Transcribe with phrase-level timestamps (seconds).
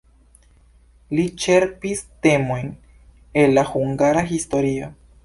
[1.17, 2.71] Li ĉerpis temojn
[3.43, 4.91] el la hungara historio.